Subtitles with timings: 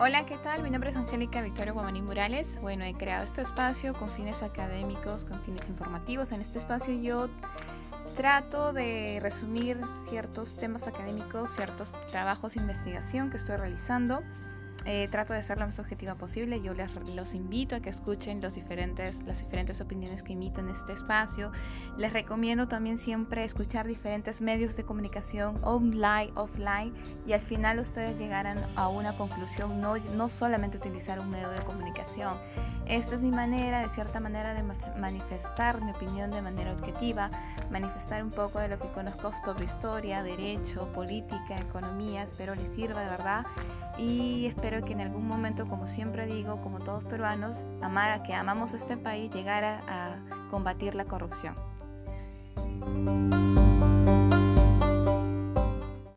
[0.00, 0.62] Hola, ¿qué tal?
[0.62, 2.56] Mi nombre es Angélica Victoria Guamaní Morales.
[2.60, 6.30] Bueno, he creado este espacio con fines académicos, con fines informativos.
[6.30, 7.28] En este espacio yo
[8.14, 14.22] trato de resumir ciertos temas académicos, ciertos trabajos de investigación que estoy realizando
[14.84, 16.60] eh, trato de ser lo más objetiva posible.
[16.62, 20.68] Yo les los invito a que escuchen los diferentes, las diferentes opiniones que emito en
[20.68, 21.52] este espacio.
[21.96, 26.94] Les recomiendo también siempre escuchar diferentes medios de comunicación online, offline,
[27.26, 31.60] y al final ustedes llegarán a una conclusión, no, no solamente utilizar un medio de
[31.62, 32.34] comunicación.
[32.88, 34.62] Esta es mi manera, de cierta manera, de
[34.98, 37.30] manifestar mi opinión de manera objetiva,
[37.70, 42.22] manifestar un poco de lo que conozco sobre historia, derecho, política, economía.
[42.22, 43.44] Espero les sirva de verdad
[43.98, 48.72] y espero que en algún momento, como siempre digo, como todos peruanos, amar que amamos
[48.72, 51.56] este país, llegar a, a combatir la corrupción.